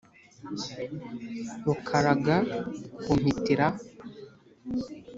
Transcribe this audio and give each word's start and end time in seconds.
Rukaraga 1.63 2.35
ku 3.03 3.11
mpitira, 3.21 3.67